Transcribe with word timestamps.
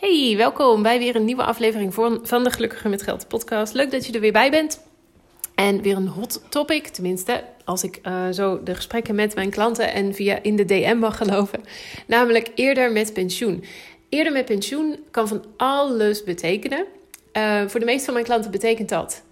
Hey, 0.00 0.34
welkom 0.36 0.82
bij 0.82 0.98
weer 0.98 1.16
een 1.16 1.24
nieuwe 1.24 1.42
aflevering 1.42 1.94
van 2.22 2.44
de 2.44 2.50
Gelukkige 2.50 2.88
met 2.88 3.02
Geld 3.02 3.28
podcast. 3.28 3.74
Leuk 3.74 3.90
dat 3.90 4.06
je 4.06 4.12
er 4.12 4.20
weer 4.20 4.32
bij 4.32 4.50
bent. 4.50 4.80
En 5.54 5.82
weer 5.82 5.96
een 5.96 6.06
hot 6.06 6.42
topic, 6.48 6.86
tenminste, 6.86 7.44
als 7.64 7.82
ik 7.82 8.00
uh, 8.02 8.28
zo 8.30 8.62
de 8.62 8.74
gesprekken 8.74 9.14
met 9.14 9.34
mijn 9.34 9.50
klanten 9.50 9.92
en 9.92 10.14
via 10.14 10.42
in 10.42 10.56
de 10.56 10.64
DM 10.64 10.96
mag 10.96 11.16
geloven. 11.16 11.60
Namelijk 12.06 12.50
eerder 12.54 12.92
met 12.92 13.12
pensioen. 13.12 13.64
Eerder 14.08 14.32
met 14.32 14.44
pensioen 14.44 14.98
kan 15.10 15.28
van 15.28 15.44
alles 15.56 16.24
betekenen. 16.24 16.84
Uh, 17.32 17.66
voor 17.66 17.80
de 17.80 17.86
meeste 17.86 18.04
van 18.04 18.14
mijn 18.14 18.26
klanten 18.26 18.50
betekent 18.50 18.88
dat 18.88 19.22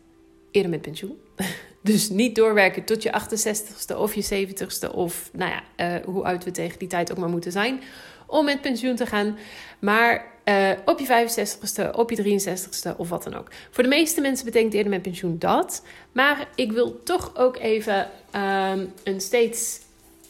eerder 0.51 0.71
met 0.71 0.83
pensioen. 0.83 1.19
Dus 1.83 2.09
niet 2.09 2.35
doorwerken 2.35 2.85
tot 2.85 3.03
je 3.03 3.13
68ste 3.13 3.97
of 3.97 4.15
je 4.15 4.47
70ste 4.47 4.95
of 4.95 5.31
nou 5.33 5.51
ja, 5.51 5.97
uh, 5.97 6.05
hoe 6.05 6.25
oud 6.25 6.45
we 6.45 6.51
tegen 6.51 6.79
die 6.79 6.89
tijd 6.89 7.11
ook 7.11 7.19
maar 7.19 7.29
moeten 7.29 7.53
zijn 7.53 7.81
om 8.27 8.45
met 8.45 8.61
pensioen 8.61 8.97
te 8.97 9.07
gaan. 9.07 9.39
Maar 9.79 10.35
uh, 10.49 10.71
op 10.85 10.99
je 10.99 11.07
65ste, 11.07 11.91
op 11.95 12.11
je 12.11 12.41
63ste 12.41 12.97
of 12.97 13.09
wat 13.09 13.23
dan 13.23 13.35
ook. 13.35 13.49
Voor 13.71 13.83
de 13.83 13.89
meeste 13.89 14.21
mensen 14.21 14.45
betekent 14.45 14.75
eerder 14.75 14.93
met 14.93 15.03
pensioen 15.03 15.39
dat. 15.39 15.83
Maar 16.13 16.49
ik 16.55 16.73
wil 16.73 17.03
toch 17.03 17.37
ook 17.37 17.57
even 17.57 18.11
um, 18.35 18.93
een 19.05 19.21
steeds 19.21 19.81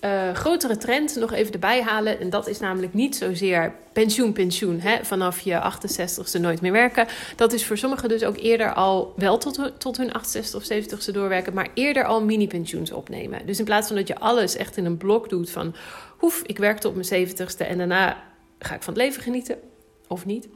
uh, 0.01 0.35
grotere 0.35 0.77
trend 0.77 1.17
nog 1.17 1.33
even 1.33 1.53
erbij 1.53 1.83
halen. 1.83 2.21
En 2.21 2.31
dat 2.31 2.49
is 2.49 2.59
namelijk 2.59 2.95
niet 2.95 3.17
zozeer 3.17 3.75
pensioen, 3.93 4.33
pensioen. 4.33 4.81
Hè, 4.81 5.05
vanaf 5.05 5.41
je 5.41 5.61
68ste 5.61 6.41
nooit 6.41 6.61
meer 6.61 6.73
werken. 6.73 7.07
Dat 7.37 7.53
is 7.53 7.67
voor 7.67 7.79
sommigen 7.79 8.09
dus 8.09 8.25
ook 8.25 8.37
eerder 8.37 8.75
al 8.75 9.13
wel 9.17 9.39
tot, 9.39 9.73
tot 9.79 9.97
hun 9.97 10.13
68 10.13 10.61
of 10.61 11.09
70ste 11.09 11.13
doorwerken. 11.13 11.55
Maar 11.55 11.69
eerder 11.75 12.05
al 12.05 12.25
mini-pensioens 12.25 12.93
opnemen. 12.93 13.47
Dus 13.47 13.59
in 13.59 13.65
plaats 13.65 13.87
van 13.87 13.97
dat 13.97 14.09
je 14.09 14.19
alles 14.19 14.57
echt 14.57 14.77
in 14.77 14.85
een 14.85 14.97
blok 14.97 15.29
doet 15.29 15.51
van... 15.51 15.75
Hoef, 16.17 16.43
ik 16.47 16.59
werk 16.59 16.79
tot 16.79 16.95
mijn 16.95 17.29
70ste 17.29 17.67
en 17.69 17.79
daarna 17.79 18.23
ga 18.59 18.75
ik 18.75 18.83
van 18.83 18.95
het 18.95 19.03
leven 19.03 19.23
genieten. 19.23 19.57
Of 20.07 20.27
niet. 20.27 20.49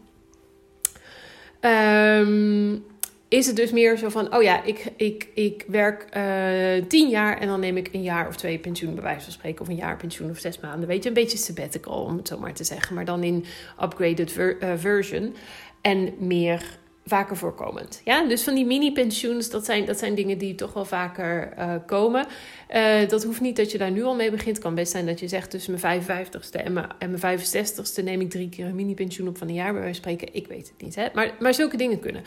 Um, 1.60 2.84
is 3.28 3.46
het 3.46 3.56
dus 3.56 3.70
meer 3.70 3.96
zo 3.98 4.08
van: 4.08 4.34
oh 4.34 4.42
ja, 4.42 4.62
ik, 4.62 4.92
ik, 4.96 5.28
ik 5.34 5.64
werk 5.66 6.06
uh, 6.16 6.86
tien 6.88 7.08
jaar 7.08 7.38
en 7.38 7.48
dan 7.48 7.60
neem 7.60 7.76
ik 7.76 7.88
een 7.92 8.02
jaar 8.02 8.28
of 8.28 8.36
twee 8.36 8.58
pensioen, 8.58 8.94
bij 8.94 9.02
wijze 9.02 9.24
van 9.24 9.32
spreken, 9.32 9.60
of 9.60 9.68
een 9.68 9.76
jaar 9.76 9.96
pensioen 9.96 10.30
of 10.30 10.38
zes 10.38 10.60
maanden. 10.60 10.88
Weet 10.88 11.02
je, 11.02 11.08
een 11.08 11.14
beetje 11.14 11.38
sabbatical 11.38 12.02
om 12.02 12.16
het 12.16 12.28
zo 12.28 12.38
maar 12.38 12.52
te 12.52 12.64
zeggen, 12.64 12.94
maar 12.94 13.04
dan 13.04 13.22
in 13.22 13.44
upgraded 13.82 14.36
uh, 14.36 14.72
version 14.76 15.34
en 15.80 16.14
meer 16.18 16.78
vaker 17.10 17.36
voorkomend. 17.36 18.00
Ja, 18.04 18.24
dus 18.24 18.42
van 18.42 18.54
die 18.54 18.66
mini-pensioens, 18.66 19.50
dat 19.50 19.64
zijn, 19.64 19.84
dat 19.84 19.98
zijn 19.98 20.14
dingen 20.14 20.38
die 20.38 20.54
toch 20.54 20.72
wel 20.72 20.84
vaker 20.84 21.52
uh, 21.58 21.74
komen. 21.86 22.26
Uh, 22.74 23.08
dat 23.08 23.24
hoeft 23.24 23.40
niet 23.40 23.56
dat 23.56 23.72
je 23.72 23.78
daar 23.78 23.90
nu 23.90 24.02
al 24.02 24.14
mee 24.14 24.30
begint. 24.30 24.58
Kan 24.58 24.74
best 24.74 24.92
zijn 24.92 25.06
dat 25.06 25.20
je 25.20 25.28
zegt 25.28 25.50
tussen 25.50 25.78
mijn 25.80 26.02
55ste 26.02 26.64
en 26.64 26.72
mijn, 26.72 26.86
en 26.98 27.16
mijn 27.20 27.38
65ste 27.40 28.04
neem 28.04 28.20
ik 28.20 28.30
drie 28.30 28.48
keer 28.48 28.66
een 28.66 28.74
mini-pensioen 28.74 29.28
op 29.28 29.38
van 29.38 29.48
een 29.48 29.54
jaar, 29.54 29.72
bij 29.72 29.80
wijze 29.80 30.00
spreken. 30.00 30.34
Ik 30.34 30.46
weet 30.46 30.68
het 30.68 30.82
niet, 30.82 30.94
hè? 30.94 31.06
Maar, 31.14 31.34
maar 31.38 31.54
zulke 31.54 31.76
dingen 31.76 32.00
kunnen. 32.00 32.22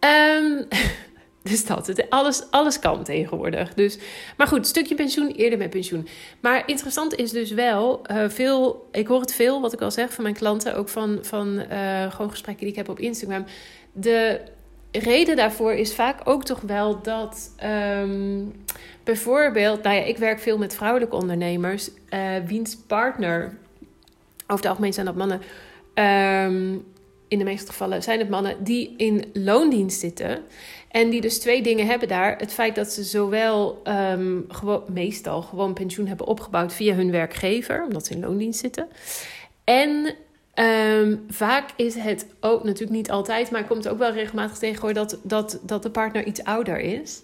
Um, 0.00 0.66
dus 1.50 1.66
dat, 1.66 1.86
het, 1.86 2.10
alles, 2.10 2.42
alles 2.50 2.78
kan 2.78 3.04
tegenwoordig. 3.04 3.74
Dus, 3.74 3.98
maar 4.36 4.46
goed, 4.46 4.66
stukje 4.66 4.94
pensioen, 4.94 5.28
eerder 5.28 5.58
met 5.58 5.70
pensioen. 5.70 6.08
Maar 6.40 6.62
interessant 6.66 7.14
is 7.14 7.30
dus 7.30 7.50
wel, 7.50 8.02
uh, 8.10 8.28
veel, 8.28 8.88
ik 8.92 9.06
hoor 9.06 9.20
het 9.20 9.34
veel, 9.34 9.60
wat 9.60 9.72
ik 9.72 9.80
al 9.80 9.90
zeg, 9.90 10.12
van 10.12 10.22
mijn 10.22 10.36
klanten, 10.36 10.76
ook 10.76 10.88
van, 10.88 11.18
van 11.22 11.64
gewoon 12.10 12.30
gesprekken 12.30 12.64
die 12.64 12.72
ik 12.72 12.76
heb 12.76 12.88
op 12.88 12.98
Instagram. 12.98 13.44
De 14.00 14.40
reden 14.90 15.36
daarvoor 15.36 15.72
is 15.72 15.94
vaak 15.94 16.20
ook 16.24 16.44
toch 16.44 16.60
wel 16.60 17.02
dat 17.02 17.54
um, 17.64 18.52
bijvoorbeeld, 19.04 19.82
nou 19.82 19.96
ja, 19.96 20.02
ik 20.02 20.18
werk 20.18 20.38
veel 20.38 20.58
met 20.58 20.74
vrouwelijke 20.74 21.16
ondernemers, 21.16 21.90
uh, 22.10 22.36
wiens 22.46 22.76
partner, 22.76 23.44
over 24.42 24.56
het 24.56 24.66
algemeen 24.66 24.92
zijn 24.92 25.06
dat 25.06 25.16
mannen, 25.16 25.40
um, 25.94 26.84
in 27.28 27.38
de 27.38 27.44
meeste 27.44 27.70
gevallen 27.70 28.02
zijn 28.02 28.18
het 28.18 28.28
mannen 28.28 28.64
die 28.64 28.94
in 28.96 29.24
loondienst 29.32 30.00
zitten. 30.00 30.42
En 30.90 31.10
die 31.10 31.20
dus 31.20 31.40
twee 31.40 31.62
dingen 31.62 31.86
hebben 31.86 32.08
daar. 32.08 32.36
Het 32.38 32.52
feit 32.52 32.74
dat 32.74 32.92
ze 32.92 33.02
zowel 33.02 33.82
gewoon, 34.48 34.82
meestal 34.92 35.42
gewoon 35.42 35.74
pensioen 35.74 36.06
hebben 36.06 36.26
opgebouwd 36.26 36.74
via 36.74 36.94
hun 36.94 37.10
werkgever, 37.10 37.84
omdat 37.84 38.06
ze 38.06 38.12
in 38.12 38.20
loondienst 38.20 38.60
zitten. 38.60 38.88
En 39.64 40.14
um, 40.58 41.24
vaak 41.28 41.70
is 41.76 41.94
het 41.94 42.26
ook, 42.40 42.64
natuurlijk 42.64 42.96
niet 42.96 43.10
altijd, 43.10 43.50
maar 43.50 43.64
komt 43.64 43.88
ook 43.88 43.98
wel 43.98 44.12
regelmatig 44.12 44.58
tegen 44.58 44.80
hoor, 44.80 44.92
dat, 44.92 45.18
dat, 45.22 45.60
dat 45.62 45.82
de 45.82 45.90
partner 45.90 46.24
iets 46.24 46.44
ouder 46.44 46.78
is. 46.78 47.20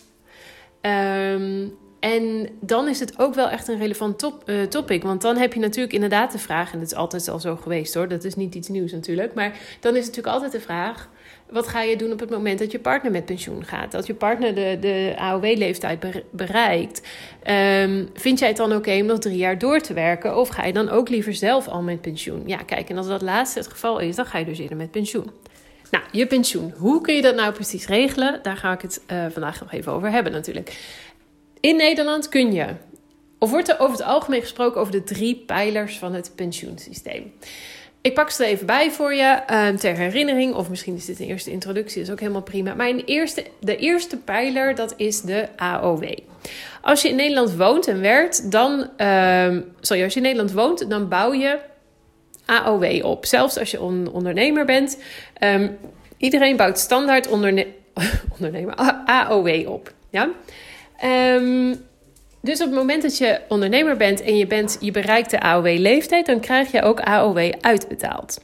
Um, 0.80 1.76
en 2.04 2.48
dan 2.60 2.88
is 2.88 3.00
het 3.00 3.18
ook 3.18 3.34
wel 3.34 3.48
echt 3.48 3.68
een 3.68 3.78
relevant 3.78 4.18
top, 4.18 4.42
uh, 4.46 4.62
topic. 4.62 5.02
Want 5.02 5.22
dan 5.22 5.36
heb 5.36 5.52
je 5.52 5.60
natuurlijk 5.60 5.94
inderdaad 5.94 6.32
de 6.32 6.38
vraag, 6.38 6.72
en 6.72 6.78
dat 6.78 6.90
is 6.90 6.94
altijd 6.96 7.28
al 7.28 7.40
zo 7.40 7.56
geweest 7.56 7.94
hoor, 7.94 8.08
dat 8.08 8.24
is 8.24 8.34
niet 8.34 8.54
iets 8.54 8.68
nieuws 8.68 8.92
natuurlijk. 8.92 9.34
Maar 9.34 9.58
dan 9.80 9.96
is 9.96 10.06
natuurlijk 10.06 10.34
altijd 10.34 10.52
de 10.52 10.60
vraag: 10.60 11.08
wat 11.50 11.68
ga 11.68 11.82
je 11.82 11.96
doen 11.96 12.12
op 12.12 12.20
het 12.20 12.30
moment 12.30 12.58
dat 12.58 12.72
je 12.72 12.78
partner 12.78 13.12
met 13.12 13.24
pensioen 13.24 13.64
gaat? 13.64 13.92
Dat 13.92 14.06
je 14.06 14.14
partner 14.14 14.54
de, 14.54 14.76
de 14.80 15.14
AOW-leeftijd 15.16 16.22
bereikt. 16.30 17.02
Um, 17.50 18.10
vind 18.14 18.38
jij 18.38 18.48
het 18.48 18.56
dan 18.56 18.74
oké 18.74 19.00
om 19.00 19.06
nog 19.06 19.18
drie 19.18 19.36
jaar 19.36 19.58
door 19.58 19.80
te 19.80 19.92
werken? 19.92 20.36
Of 20.36 20.48
ga 20.48 20.64
je 20.64 20.72
dan 20.72 20.88
ook 20.88 21.08
liever 21.08 21.34
zelf 21.34 21.68
al 21.68 21.82
met 21.82 22.00
pensioen? 22.00 22.42
Ja, 22.46 22.56
kijk, 22.56 22.90
en 22.90 22.96
als 22.96 23.06
dat 23.06 23.22
laatste 23.22 23.58
het 23.58 23.68
geval 23.68 23.98
is, 23.98 24.16
dan 24.16 24.26
ga 24.26 24.38
je 24.38 24.44
dus 24.44 24.58
eerder 24.58 24.76
met 24.76 24.90
pensioen. 24.90 25.30
Nou, 25.90 26.04
je 26.12 26.26
pensioen. 26.26 26.74
Hoe 26.76 27.00
kun 27.00 27.14
je 27.14 27.22
dat 27.22 27.34
nou 27.34 27.52
precies 27.52 27.86
regelen? 27.86 28.38
Daar 28.42 28.56
ga 28.56 28.72
ik 28.72 28.80
het 28.80 29.02
uh, 29.12 29.24
vandaag 29.30 29.60
nog 29.60 29.72
even 29.72 29.92
over 29.92 30.10
hebben 30.10 30.32
natuurlijk. 30.32 30.78
In 31.60 31.76
Nederland 31.76 32.28
kun 32.28 32.52
je, 32.52 32.66
of 33.38 33.50
wordt 33.50 33.68
er 33.68 33.78
over 33.78 33.96
het 33.96 34.06
algemeen 34.06 34.40
gesproken 34.40 34.80
over 34.80 34.92
de 34.92 35.02
drie 35.02 35.42
pijlers 35.46 35.98
van 35.98 36.14
het 36.14 36.32
pensioensysteem. 36.34 37.32
Ik 38.04 38.14
pak 38.14 38.30
ze 38.30 38.44
er 38.44 38.50
even 38.50 38.66
bij 38.66 38.90
voor 38.90 39.14
je 39.14 39.40
uh, 39.50 39.68
ter 39.68 39.96
herinnering, 39.96 40.54
of 40.54 40.68
misschien 40.70 40.94
is 40.94 41.04
dit 41.04 41.20
een 41.20 41.26
eerste 41.26 41.50
introductie, 41.50 42.02
is 42.02 42.10
ook 42.10 42.20
helemaal 42.20 42.42
prima. 42.42 42.84
In 42.86 43.02
eerste, 43.04 43.44
de 43.60 43.76
eerste 43.76 44.16
pijler, 44.16 44.74
dat 44.74 44.94
is 44.96 45.20
de 45.20 45.48
AOW. 45.56 46.04
Als 46.82 47.02
je 47.02 47.08
in 47.08 47.16
Nederland 47.16 47.54
woont 47.54 47.86
en 47.86 48.00
werkt, 48.00 48.50
dan, 48.50 48.90
uh, 48.98 49.56
sorry, 49.80 50.02
als 50.02 50.12
je 50.12 50.16
in 50.16 50.22
Nederland 50.22 50.52
woont, 50.52 50.90
dan 50.90 51.08
bouw 51.08 51.32
je 51.32 51.58
AOW 52.44 53.04
op. 53.04 53.26
Zelfs 53.26 53.58
als 53.58 53.70
je 53.70 53.80
on 53.80 54.10
ondernemer 54.12 54.64
bent. 54.64 54.98
Um, 55.40 55.78
iedereen 56.16 56.56
bouwt 56.56 56.78
standaard 56.78 57.28
onderne 57.28 57.66
ondernemer 58.36 58.74
AOW 59.04 59.68
op. 59.68 59.92
Ja? 60.10 60.28
Dus 62.44 62.60
op 62.60 62.66
het 62.66 62.74
moment 62.74 63.02
dat 63.02 63.18
je 63.18 63.40
ondernemer 63.48 63.96
bent 63.96 64.22
en 64.22 64.36
je, 64.36 64.46
bent, 64.46 64.76
je 64.80 64.90
bereikt 64.90 65.30
de 65.30 65.40
AOW-leeftijd, 65.40 66.26
dan 66.26 66.40
krijg 66.40 66.70
je 66.72 66.82
ook 66.82 67.00
AOW 67.00 67.52
uitbetaald. 67.60 68.40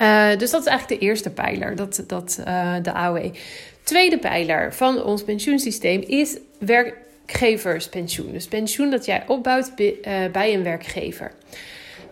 Uh, 0.00 0.36
dus 0.36 0.50
dat 0.50 0.60
is 0.60 0.66
eigenlijk 0.66 1.00
de 1.00 1.06
eerste 1.06 1.30
pijler, 1.30 1.76
dat, 1.76 2.04
dat, 2.06 2.42
uh, 2.46 2.74
de 2.82 2.92
AOW. 2.92 3.34
Tweede 3.82 4.18
pijler 4.18 4.74
van 4.74 5.04
ons 5.04 5.24
pensioensysteem 5.24 6.00
is 6.00 6.38
werkgeverspensioen. 6.58 8.32
Dus 8.32 8.46
pensioen 8.46 8.90
dat 8.90 9.04
jij 9.04 9.24
opbouwt 9.26 9.72
uh, 9.76 9.92
bij 10.32 10.54
een 10.54 10.62
werkgever. 10.62 11.32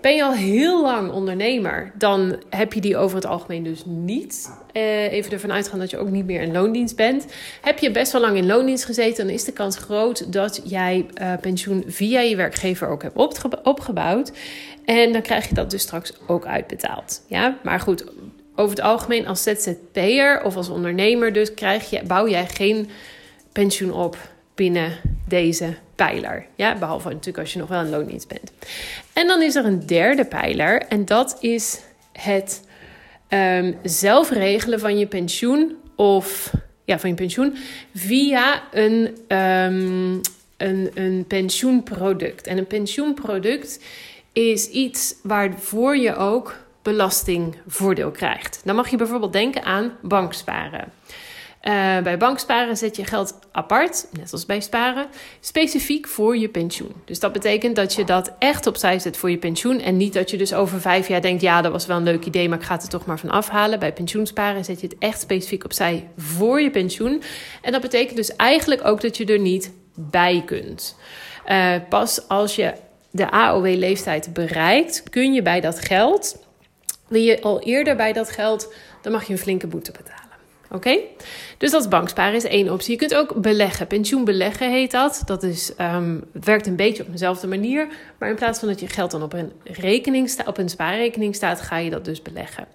Ben 0.01 0.15
je 0.15 0.25
al 0.25 0.33
heel 0.33 0.83
lang 0.83 1.13
ondernemer, 1.13 1.93
dan 1.95 2.43
heb 2.51 2.73
je 2.73 2.81
die 2.81 2.97
over 2.97 3.17
het 3.17 3.27
algemeen 3.27 3.63
dus 3.63 3.83
niet. 3.85 4.51
Uh, 4.73 5.13
even 5.13 5.33
ervan 5.33 5.53
uitgaan 5.53 5.79
dat 5.79 5.91
je 5.91 5.99
ook 5.99 6.11
niet 6.11 6.25
meer 6.25 6.41
in 6.41 6.53
loondienst 6.53 6.97
bent. 6.97 7.27
Heb 7.61 7.79
je 7.79 7.91
best 7.91 8.13
wel 8.13 8.21
lang 8.21 8.37
in 8.37 8.47
loondienst 8.47 8.85
gezeten, 8.85 9.27
dan 9.27 9.35
is 9.35 9.45
de 9.45 9.53
kans 9.53 9.77
groot 9.77 10.33
dat 10.33 10.61
jij 10.65 11.07
uh, 11.21 11.33
pensioen 11.41 11.85
via 11.87 12.21
je 12.21 12.37
werkgever 12.37 12.89
ook 12.89 13.03
hebt 13.03 13.17
opge 13.17 13.59
opgebouwd. 13.63 14.33
En 14.85 15.13
dan 15.13 15.23
krijg 15.23 15.49
je 15.49 15.55
dat 15.55 15.71
dus 15.71 15.83
straks 15.83 16.13
ook 16.27 16.47
uitbetaald. 16.47 17.25
Ja, 17.27 17.59
maar 17.63 17.81
goed, 17.81 18.05
over 18.55 18.77
het 18.77 18.85
algemeen 18.85 19.27
als 19.27 19.43
ZZP'er 19.43 20.43
of 20.45 20.57
als 20.57 20.69
ondernemer, 20.69 21.33
dus 21.33 21.55
krijg 21.55 21.91
je, 21.91 22.03
bouw 22.07 22.29
jij 22.29 22.47
geen 22.47 22.89
pensioen 23.53 23.93
op 23.93 24.17
binnen 24.55 25.18
deze 25.29 25.75
pijler. 25.95 26.47
Ja, 26.55 26.79
behalve 26.79 27.09
natuurlijk 27.09 27.39
als 27.39 27.53
je 27.53 27.59
nog 27.59 27.69
wel 27.69 27.81
een 27.81 27.91
loondienst 27.91 28.29
bent. 28.29 28.53
En 29.13 29.27
dan 29.27 29.43
is 29.43 29.55
er 29.55 29.65
een 29.65 29.87
derde 29.87 30.25
pijler 30.25 30.83
en 30.83 31.05
dat 31.05 31.37
is 31.41 31.81
het 32.13 32.63
um, 33.29 33.77
zelf 33.83 34.31
regelen 34.31 34.81
van 34.81 34.99
je 34.99 35.07
pensioen 35.07 35.77
of 35.97 36.53
ja, 36.85 36.99
van 36.99 37.11
je 37.11 37.17
pensioen 37.17 37.57
via 37.95 38.63
een, 38.73 39.19
um, 39.37 40.21
een, 40.57 40.91
een 40.95 41.25
pensioenproduct. 41.29 42.47
En 42.47 42.59
een 42.59 42.67
pensioenproduct 42.67 43.81
is 44.33 44.69
iets 44.69 45.15
waarvoor 45.23 45.97
je 45.97 46.17
ook 46.17 46.57
belastingvoordeel 46.83 48.11
krijgt. 48.11 48.61
Dan 48.65 48.77
mag 48.77 48.89
je 48.89 48.97
bijvoorbeeld 48.97 49.33
denken 49.33 49.63
aan 49.65 49.93
banksparen. 50.03 50.93
Uh, 51.69 51.99
bij 51.99 52.17
banksparen 52.19 52.77
zet 52.77 52.97
je 52.97 53.05
geld 53.05 53.39
apart, 53.53 54.07
net 54.13 54.33
als 54.33 54.47
bij 54.47 54.61
sparen, 54.61 55.07
specifiek 55.41 56.09
voor 56.09 56.37
je 56.37 56.49
pensioen. 56.49 56.93
Dus 57.05 57.21
dat 57.21 57.33
betekent 57.33 57.77
dat 57.77 57.95
je 57.95 58.05
dat 58.05 58.33
echt 58.39 58.67
opzij 58.67 58.99
zet 58.99 59.17
voor 59.17 59.31
je 59.31 59.39
pensioen. 59.39 59.81
En 59.81 59.97
niet 59.97 60.13
dat 60.13 60.31
je 60.31 60.37
dus 60.37 60.55
over 60.55 60.81
vijf 60.81 61.09
jaar 61.09 61.21
denkt: 61.21 61.43
ja, 61.43 61.63
dat 61.63 61.73
was 61.73 61.87
wel 61.87 61.97
een 61.97 62.03
leuk 62.03 62.25
idee, 62.25 62.49
maar 62.49 62.59
ik 62.59 62.65
ga 62.65 62.75
het 62.75 62.83
er 62.83 62.89
toch 62.89 63.07
maar 63.07 63.19
van 63.19 63.31
afhalen. 63.31 63.79
Bij 63.79 63.93
pensioensparen 63.93 64.65
zet 64.65 64.81
je 64.81 64.87
het 64.87 64.99
echt 64.99 65.21
specifiek 65.21 65.65
opzij 65.65 66.09
voor 66.17 66.61
je 66.61 66.71
pensioen. 66.71 67.23
En 67.63 67.73
dat 67.73 67.81
betekent 67.81 68.17
dus 68.17 68.37
eigenlijk 68.37 68.87
ook 68.87 69.01
dat 69.01 69.17
je 69.17 69.25
er 69.25 69.41
niet 69.41 69.73
bij 69.95 70.43
kunt. 70.47 70.97
Uh, 71.49 71.75
pas 71.89 72.29
als 72.29 72.57
je 72.57 72.73
de 73.11 73.31
AOW-leeftijd 73.31 74.33
bereikt, 74.33 75.03
kun 75.11 75.33
je 75.33 75.43
bij 75.43 75.61
dat 75.61 75.81
geld 75.81 76.47
ben 77.09 77.23
je 77.23 77.43
al 77.43 77.61
eerder 77.61 77.97
bij 77.97 78.13
dat 78.13 78.31
geld, 78.31 78.73
dan 79.03 79.13
mag 79.13 79.25
je 79.25 79.33
een 79.33 79.39
flinke 79.39 79.67
boete 79.67 79.93
betalen. 79.93 80.28
Oké? 80.71 80.99
Dus 81.59 81.71
dat 81.71 81.81
is 81.81 81.89
banksparen 81.89 82.35
is 82.35 82.45
één 82.45 82.73
optie. 82.73 82.93
Je 82.93 82.99
kunt 82.99 83.15
ook 83.15 83.41
beleggen. 83.41 83.87
Pensioenbeleggen 83.87 84.71
heet 84.71 84.91
dat. 84.91 85.23
Dat 85.25 85.43
is, 85.43 85.73
het 86.33 86.45
werkt 86.45 86.67
een 86.67 86.77
beetje 86.77 87.03
op 87.03 87.13
dezelfde 87.13 87.47
manier. 87.47 87.89
Maar 88.19 88.29
in 88.29 88.35
plaats 88.35 88.59
van 88.59 88.69
dat 88.69 88.81
je 88.81 88.87
geld 88.87 89.11
dan 89.11 89.23
op 89.23 89.33
een, 89.33 89.53
rekening 89.65 90.29
sta, 90.29 90.45
op 90.47 90.59
een 90.59 90.69
spaarrekening 90.69 91.35
staat, 91.35 91.61
ga 91.61 91.77
je 91.77 91.91
dat 91.91 92.05
dus 92.05 92.23
beleggen. 92.23 92.67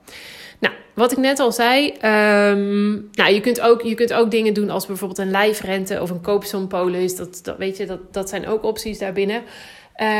Nou, 0.59 0.75
wat 0.93 1.11
ik 1.11 1.17
net 1.17 1.39
al 1.39 1.51
zei, 1.51 1.87
um, 1.87 3.09
nou, 3.11 3.33
je, 3.33 3.39
kunt 3.41 3.61
ook, 3.61 3.81
je 3.81 3.95
kunt 3.95 4.13
ook 4.13 4.31
dingen 4.31 4.53
doen 4.53 4.69
als 4.69 4.85
bijvoorbeeld 4.85 5.19
een 5.19 5.31
lijfrente 5.31 6.01
of 6.01 6.09
een 6.09 6.21
koopsompolis. 6.21 7.15
Dat, 7.15 7.39
dat, 7.43 7.57
weet 7.57 7.77
je, 7.77 7.85
dat, 7.85 8.13
dat 8.13 8.29
zijn 8.29 8.47
ook 8.47 8.63
opties 8.63 8.99
daarbinnen. 8.99 9.41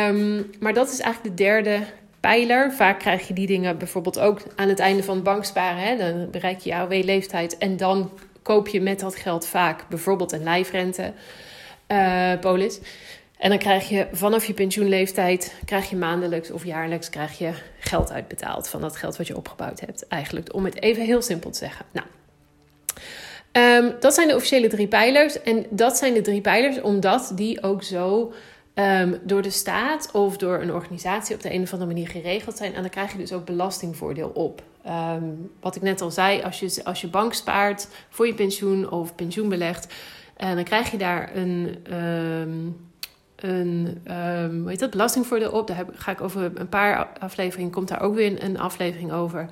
Um, 0.08 0.50
maar 0.60 0.74
dat 0.74 0.92
is 0.92 1.00
eigenlijk 1.00 1.38
de 1.38 1.44
derde 1.44 1.80
pijler. 2.24 2.74
Vaak 2.74 3.00
krijg 3.00 3.28
je 3.28 3.34
die 3.34 3.48
dingen 3.48 3.78
bijvoorbeeld 3.78 4.20
ook 4.20 4.42
aan 4.56 4.70
het 4.70 4.80
einde 4.80 5.04
van 5.04 5.24
banksparen. 5.24 5.84
Hè? 5.84 5.98
Dan 5.98 6.30
bereik 6.32 6.60
je 6.60 6.70
je 6.70 6.76
AOW-leeftijd 6.76 7.58
en 7.58 7.78
dan 7.78 8.12
koop 8.42 8.68
je 8.68 8.82
met 8.82 9.00
dat 9.00 9.16
geld 9.16 9.48
vaak 9.48 9.86
bijvoorbeeld 9.90 10.32
een 10.32 10.44
lijfrente 10.44 11.14
uh, 11.88 12.40
polis. 12.40 12.80
En 13.38 13.50
dan 13.50 13.58
krijg 13.58 13.90
je 13.90 14.08
vanaf 14.12 14.46
je 14.46 14.54
pensioenleeftijd, 14.54 15.56
krijg 15.66 15.90
je 15.90 15.96
maandelijks 15.96 16.52
of 16.52 16.66
jaarlijks 16.66 17.10
krijg 17.10 17.38
je 17.38 17.52
geld 17.80 18.12
uitbetaald 18.12 18.68
van 18.68 18.82
dat 18.82 18.96
geld 18.96 19.18
wat 19.18 19.28
je 19.28 19.38
opgebouwd 19.38 19.80
hebt. 19.80 20.08
Eigenlijk, 20.08 20.54
om 20.54 20.66
het 20.66 20.82
even 20.82 21.04
heel 21.04 21.22
simpel 21.22 21.50
te 21.50 21.58
zeggen. 21.58 21.86
Nou, 21.92 22.08
um, 23.84 23.96
dat 24.00 24.14
zijn 24.14 24.28
de 24.28 24.36
officiële 24.36 24.68
drie 24.68 24.88
pijlers. 24.88 25.42
En 25.42 25.66
dat 25.70 25.98
zijn 25.98 26.14
de 26.14 26.22
drie 26.22 26.42
pijlers 26.42 26.82
omdat 26.82 27.32
die 27.36 27.64
ook 27.64 27.84
zo 27.84 28.34
um, 28.76 29.20
door 29.24 29.42
de 29.42 29.50
staat 29.50 30.12
of 30.12 30.38
door 30.38 30.62
een 30.62 30.74
organisatie 30.74 31.36
op 31.36 31.42
de 31.42 31.54
een 31.54 31.62
of 31.62 31.72
andere 31.74 31.92
manier 31.92 32.08
geregeld 32.08 32.58
zijn. 32.58 32.74
En 32.74 32.82
dan 32.82 32.92
krijg 32.92 33.12
je 33.12 33.18
dus 33.18 33.34
ook 33.34 33.46
belastingvoordeel 33.46 34.30
op. 34.30 34.64
Um, 34.88 35.52
wat 35.60 35.76
ik 35.76 35.82
net 35.82 36.02
al 36.02 36.12
zei, 36.12 36.42
als 36.42 36.60
je, 36.60 36.82
als 36.84 37.02
je 37.02 37.08
bank 37.08 37.34
spaart 37.34 37.88
voor 38.10 38.28
je 38.28 38.34
pensioen 38.34 38.92
of 38.92 39.16
pensioen 39.16 39.50
belegt, 39.50 39.94
uh, 40.38 40.54
dan 40.56 40.64
krijg 40.64 40.92
je 40.92 40.98
daar 40.98 41.36
een. 41.36 41.78
Um, 41.94 42.92
een 43.36 44.02
dat, 44.78 44.90
belastingvoordeel 44.90 45.52
op. 45.52 45.68
Daar 45.68 45.86
ga 45.94 46.12
ik 46.12 46.22
over 46.22 46.52
een 46.56 46.70
paar 46.70 47.08
afleveringen, 47.20 47.72
komt 47.72 47.88
daar 47.88 48.02
ook 48.02 48.16
weer 48.16 48.44
een, 48.44 48.60
aflevering 48.60 49.12
over. 49.12 49.50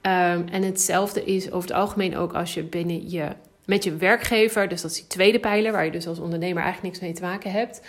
En 0.00 0.62
hetzelfde 0.62 1.24
is 1.24 1.50
over 1.50 1.68
het 1.68 1.78
algemeen 1.78 2.16
ook 2.16 2.34
als 2.34 2.54
je 2.54 2.62
binnen 2.62 3.10
je, 3.10 3.28
met 3.64 3.84
je 3.84 3.96
werkgever, 3.96 4.68
dus 4.68 4.80
dat 4.80 4.90
is 4.90 4.96
die 4.96 5.06
tweede 5.06 5.40
pijler, 5.40 5.72
waar 5.72 5.84
je 5.84 5.90
dus 5.90 6.06
als 6.06 6.18
ondernemer 6.18 6.62
eigenlijk 6.62 6.92
niks 6.92 7.04
mee 7.04 7.14
te 7.14 7.22
maken 7.22 7.50
hebt. 7.50 7.80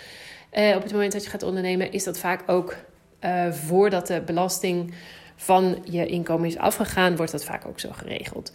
Uh, 0.52 0.76
op 0.76 0.82
het 0.82 0.92
moment 0.92 1.12
dat 1.12 1.24
je 1.24 1.30
gaat 1.30 1.42
ondernemen, 1.42 1.92
is 1.92 2.04
dat 2.04 2.18
vaak 2.18 2.42
ook 2.46 2.76
uh, 3.24 3.52
voordat 3.52 4.06
de 4.06 4.20
belasting 4.20 4.94
van 5.36 5.78
je 5.84 6.06
inkomen 6.06 6.48
is 6.48 6.58
afgegaan, 6.58 7.16
wordt 7.16 7.32
dat 7.32 7.44
vaak 7.44 7.66
ook 7.66 7.80
zo 7.80 7.88
geregeld. 7.92 8.52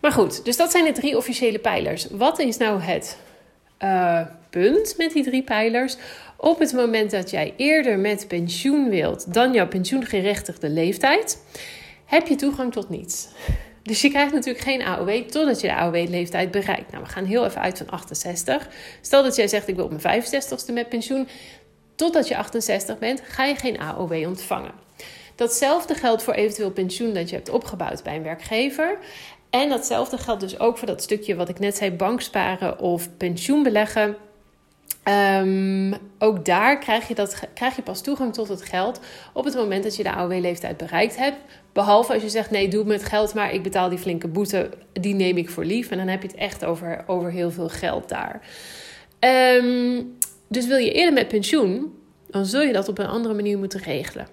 Maar 0.00 0.12
goed, 0.12 0.44
dus 0.44 0.56
dat 0.56 0.70
zijn 0.70 0.84
de 0.84 0.92
drie 0.92 1.16
officiële 1.16 1.58
pijlers. 1.58 2.06
Wat 2.10 2.38
is 2.38 2.56
nou 2.56 2.80
het 2.80 3.18
uh, 3.82 4.20
punt 4.50 4.94
met 4.98 5.12
die 5.12 5.24
drie 5.24 5.42
pijlers? 5.42 5.96
Op 6.36 6.58
het 6.58 6.72
moment 6.72 7.10
dat 7.10 7.30
jij 7.30 7.54
eerder 7.56 7.98
met 7.98 8.28
pensioen 8.28 8.88
wilt 8.90 9.34
dan 9.34 9.52
jouw 9.52 9.68
pensioengerechtigde 9.68 10.68
leeftijd, 10.68 11.42
heb 12.04 12.26
je 12.26 12.34
toegang 12.34 12.72
tot 12.72 12.88
niets. 12.88 13.28
Dus 13.86 14.00
je 14.00 14.10
krijgt 14.10 14.32
natuurlijk 14.32 14.64
geen 14.64 14.82
AOW 14.82 15.10
totdat 15.10 15.60
je 15.60 15.66
de 15.66 15.74
AOW-leeftijd 15.74 16.50
bereikt. 16.50 16.90
Nou, 16.92 17.04
we 17.04 17.10
gaan 17.10 17.24
heel 17.24 17.44
even 17.44 17.60
uit 17.60 17.78
van 17.78 17.90
68. 17.90 18.68
Stel 19.00 19.22
dat 19.22 19.36
jij 19.36 19.48
zegt: 19.48 19.68
Ik 19.68 19.76
wil 19.76 19.84
op 19.84 20.02
mijn 20.02 20.22
65ste 20.22 20.72
met 20.72 20.88
pensioen. 20.88 21.28
Totdat 21.94 22.28
je 22.28 22.36
68 22.36 22.98
bent, 22.98 23.22
ga 23.24 23.44
je 23.44 23.54
geen 23.54 23.80
AOW 23.80 24.26
ontvangen. 24.26 24.72
Datzelfde 25.34 25.94
geldt 25.94 26.22
voor 26.22 26.34
eventueel 26.34 26.70
pensioen 26.70 27.14
dat 27.14 27.28
je 27.28 27.36
hebt 27.36 27.48
opgebouwd 27.48 28.02
bij 28.02 28.16
een 28.16 28.22
werkgever. 28.22 28.98
En 29.50 29.68
datzelfde 29.68 30.18
geldt 30.18 30.40
dus 30.40 30.58
ook 30.58 30.78
voor 30.78 30.86
dat 30.86 31.02
stukje 31.02 31.36
wat 31.36 31.48
ik 31.48 31.58
net 31.58 31.76
zei: 31.76 31.90
banksparen 31.90 32.78
of 32.78 33.16
pensioenbeleggen. 33.16 34.16
Um, 35.08 35.94
ook 36.18 36.44
daar 36.44 36.78
krijg 36.78 37.08
je, 37.08 37.14
dat, 37.14 37.42
krijg 37.54 37.76
je 37.76 37.82
pas 37.82 38.00
toegang 38.00 38.34
tot 38.34 38.48
het 38.48 38.62
geld 38.62 39.00
op 39.32 39.44
het 39.44 39.54
moment 39.54 39.82
dat 39.82 39.96
je 39.96 40.02
de 40.02 40.12
AOW-leeftijd 40.12 40.76
bereikt 40.76 41.16
hebt. 41.16 41.36
Behalve 41.72 42.12
als 42.12 42.22
je 42.22 42.28
zegt: 42.28 42.50
nee, 42.50 42.68
doe 42.68 42.78
het 42.78 42.88
met 42.88 43.04
geld, 43.04 43.34
maar 43.34 43.52
ik 43.52 43.62
betaal 43.62 43.88
die 43.88 43.98
flinke 43.98 44.28
boete, 44.28 44.70
die 44.92 45.14
neem 45.14 45.36
ik 45.36 45.50
voor 45.50 45.64
lief. 45.64 45.90
En 45.90 45.98
dan 45.98 46.08
heb 46.08 46.22
je 46.22 46.28
het 46.28 46.36
echt 46.36 46.64
over, 46.64 47.04
over 47.06 47.30
heel 47.30 47.50
veel 47.50 47.68
geld 47.68 48.08
daar. 48.08 48.40
Um, 49.20 50.16
dus 50.48 50.66
wil 50.66 50.76
je 50.76 50.92
eerder 50.92 51.12
met 51.12 51.28
pensioen, 51.28 51.98
dan 52.30 52.46
zul 52.46 52.62
je 52.62 52.72
dat 52.72 52.88
op 52.88 52.98
een 52.98 53.06
andere 53.06 53.34
manier 53.34 53.58
moeten 53.58 53.80
regelen. 53.80 54.26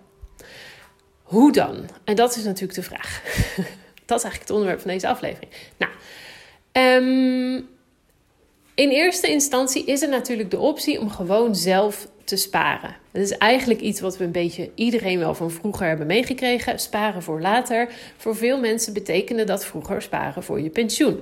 Hoe 1.23 1.51
dan? 1.51 1.89
En 2.03 2.15
dat 2.15 2.35
is 2.35 2.43
natuurlijk 2.43 2.73
de 2.73 2.83
vraag. 2.83 3.21
dat 4.05 4.17
is 4.17 4.23
eigenlijk 4.23 4.39
het 4.39 4.49
onderwerp 4.49 4.79
van 4.79 4.91
deze 4.91 5.07
aflevering. 5.07 5.51
Nou, 5.77 5.91
um, 7.03 7.67
in 8.75 8.89
eerste 8.89 9.27
instantie 9.27 9.85
is 9.85 10.01
er 10.01 10.09
natuurlijk 10.09 10.51
de 10.51 10.59
optie 10.59 10.99
om 10.99 11.09
gewoon 11.09 11.55
zelf 11.55 12.07
te 12.23 12.35
sparen. 12.35 12.95
Dat 13.11 13.21
is 13.21 13.37
eigenlijk 13.37 13.79
iets 13.79 13.99
wat 13.99 14.17
we 14.17 14.23
een 14.23 14.31
beetje 14.31 14.71
iedereen 14.75 15.19
wel 15.19 15.35
van 15.35 15.51
vroeger 15.51 15.87
hebben 15.87 16.07
meegekregen. 16.07 16.79
Sparen 16.79 17.23
voor 17.23 17.41
later. 17.41 17.89
Voor 18.17 18.35
veel 18.35 18.59
mensen 18.59 18.93
betekende 18.93 19.43
dat 19.43 19.65
vroeger 19.65 20.01
sparen 20.01 20.43
voor 20.43 20.61
je 20.61 20.69
pensioen. 20.69 21.19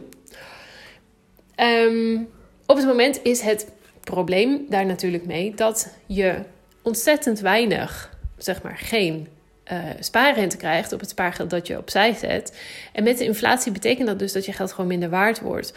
Um, 1.55 2.29
op 2.65 2.77
het 2.77 2.85
moment 2.85 3.19
is 3.23 3.41
het 3.41 3.67
probleem 4.01 4.65
daar 4.69 4.85
natuurlijk 4.85 5.25
mee 5.25 5.53
dat 5.55 5.93
je 6.05 6.35
ontzettend 6.81 7.39
weinig, 7.39 8.17
zeg 8.37 8.63
maar 8.63 8.77
geen 8.77 9.27
uh, 9.71 9.77
spaarrente 9.99 10.57
krijgt 10.57 10.93
op 10.93 10.99
het 10.99 11.09
spaargeld 11.09 11.49
dat 11.49 11.67
je 11.67 11.77
opzij 11.77 12.13
zet. 12.13 12.57
En 12.93 13.03
met 13.03 13.17
de 13.17 13.23
inflatie 13.23 13.71
betekent 13.71 14.07
dat 14.07 14.19
dus 14.19 14.31
dat 14.31 14.45
je 14.45 14.53
geld 14.53 14.71
gewoon 14.71 14.87
minder 14.87 15.09
waard 15.09 15.39
wordt. 15.39 15.73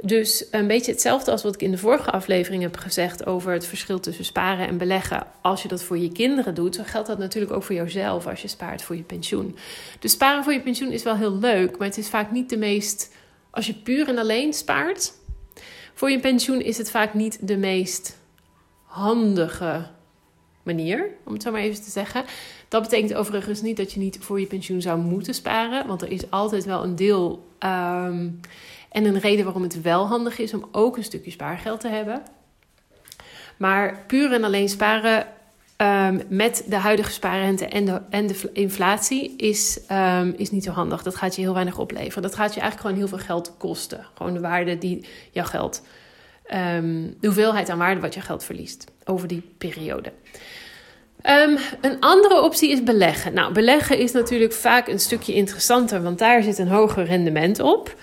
Dus 0.00 0.44
een 0.50 0.66
beetje 0.66 0.92
hetzelfde 0.92 1.30
als 1.30 1.42
wat 1.42 1.54
ik 1.54 1.62
in 1.62 1.70
de 1.70 1.78
vorige 1.78 2.10
aflevering 2.10 2.62
heb 2.62 2.76
gezegd 2.76 3.26
over 3.26 3.52
het 3.52 3.66
verschil 3.66 4.00
tussen 4.00 4.24
sparen 4.24 4.68
en 4.68 4.78
beleggen. 4.78 5.26
Als 5.40 5.62
je 5.62 5.68
dat 5.68 5.82
voor 5.82 5.98
je 5.98 6.12
kinderen 6.12 6.54
doet, 6.54 6.74
zo 6.74 6.82
geldt 6.86 7.08
dat 7.08 7.18
natuurlijk 7.18 7.52
ook 7.52 7.62
voor 7.62 7.74
jouzelf 7.74 8.26
als 8.26 8.42
je 8.42 8.48
spaart 8.48 8.82
voor 8.82 8.96
je 8.96 9.02
pensioen. 9.02 9.56
Dus 9.98 10.12
sparen 10.12 10.44
voor 10.44 10.52
je 10.52 10.60
pensioen 10.60 10.92
is 10.92 11.02
wel 11.02 11.16
heel 11.16 11.38
leuk, 11.38 11.78
maar 11.78 11.88
het 11.88 11.98
is 11.98 12.08
vaak 12.08 12.30
niet 12.30 12.50
de 12.50 12.58
meest. 12.58 13.12
Als 13.50 13.66
je 13.66 13.74
puur 13.74 14.08
en 14.08 14.18
alleen 14.18 14.52
spaart 14.52 15.12
voor 15.94 16.10
je 16.10 16.20
pensioen, 16.20 16.60
is 16.60 16.78
het 16.78 16.90
vaak 16.90 17.14
niet 17.14 17.48
de 17.48 17.56
meest 17.56 18.16
handige 18.84 19.86
manier, 20.74 21.06
om 21.24 21.32
het 21.32 21.42
zo 21.42 21.50
maar 21.50 21.60
even 21.60 21.82
te 21.82 21.90
zeggen. 21.90 22.24
Dat 22.68 22.82
betekent 22.82 23.14
overigens 23.14 23.62
niet 23.62 23.76
dat 23.76 23.92
je 23.92 24.00
niet 24.00 24.18
voor 24.20 24.40
je 24.40 24.46
pensioen 24.46 24.82
zou 24.82 24.98
moeten 24.98 25.34
sparen, 25.34 25.86
want 25.86 26.02
er 26.02 26.10
is 26.10 26.30
altijd 26.30 26.64
wel 26.64 26.84
een 26.84 26.96
deel. 26.96 27.46
Um, 27.64 28.40
en 28.88 29.04
een 29.04 29.18
reden 29.18 29.44
waarom 29.44 29.62
het 29.62 29.82
wel 29.82 30.06
handig 30.06 30.38
is 30.38 30.54
om 30.54 30.68
ook 30.72 30.96
een 30.96 31.04
stukje 31.04 31.30
spaargeld 31.30 31.80
te 31.80 31.88
hebben. 31.88 32.22
Maar 33.56 34.04
puur 34.06 34.32
en 34.32 34.44
alleen 34.44 34.68
sparen 34.68 35.26
um, 35.76 36.22
met 36.28 36.64
de 36.66 36.76
huidige 36.76 37.10
spaarrente 37.10 37.66
en 37.66 37.84
de, 37.84 38.00
en 38.10 38.26
de 38.26 38.50
inflatie 38.52 39.36
is, 39.36 39.80
um, 39.92 40.34
is 40.36 40.50
niet 40.50 40.64
zo 40.64 40.70
handig. 40.70 41.02
Dat 41.02 41.16
gaat 41.16 41.36
je 41.36 41.42
heel 41.42 41.54
weinig 41.54 41.78
opleveren. 41.78 42.22
Dat 42.22 42.34
gaat 42.34 42.54
je 42.54 42.60
eigenlijk 42.60 42.80
gewoon 42.80 42.96
heel 42.96 43.16
veel 43.16 43.26
geld 43.26 43.54
kosten. 43.58 44.06
Gewoon 44.14 44.32
de 44.32 44.40
waarde 44.40 44.78
die 44.78 45.06
jouw 45.30 45.44
geld, 45.44 45.82
um, 46.54 47.16
de 47.20 47.26
hoeveelheid 47.26 47.68
aan 47.68 47.78
waarde 47.78 48.00
wat 48.00 48.14
je 48.14 48.20
geld 48.20 48.44
verliest 48.44 48.84
over 49.04 49.28
die 49.28 49.42
periode. 49.58 50.12
Um, 51.26 51.58
een 51.80 52.00
andere 52.00 52.42
optie 52.42 52.70
is 52.70 52.82
beleggen. 52.82 53.32
Nou, 53.32 53.52
beleggen 53.52 53.98
is 53.98 54.12
natuurlijk 54.12 54.52
vaak 54.52 54.88
een 54.88 55.00
stukje 55.00 55.34
interessanter, 55.34 56.02
want 56.02 56.18
daar 56.18 56.42
zit 56.42 56.58
een 56.58 56.68
hoger 56.68 57.04
rendement 57.04 57.60
op. 57.60 57.96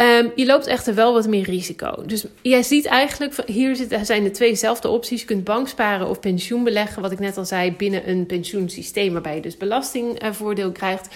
Um, 0.00 0.32
je 0.34 0.46
loopt 0.46 0.66
echter 0.66 0.94
wel 0.94 1.12
wat 1.12 1.26
meer 1.26 1.44
risico. 1.44 2.02
Dus 2.06 2.24
jij 2.42 2.62
ziet 2.62 2.86
eigenlijk, 2.86 3.34
hier 3.46 3.86
zijn 4.02 4.22
de 4.22 4.30
tweezelfde 4.30 4.88
opties. 4.88 5.20
Je 5.20 5.26
kunt 5.26 5.44
banksparen 5.44 6.08
of 6.08 6.20
pensioen 6.20 6.64
beleggen, 6.64 7.02
wat 7.02 7.12
ik 7.12 7.18
net 7.18 7.36
al 7.36 7.44
zei, 7.44 7.72
binnen 7.72 8.08
een 8.08 8.26
pensioensysteem 8.26 9.12
waarbij 9.12 9.34
je 9.34 9.40
dus 9.40 9.56
belastingvoordeel 9.56 10.72
krijgt. 10.72 11.08